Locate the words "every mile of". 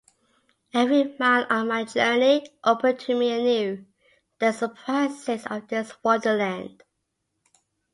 0.73-1.67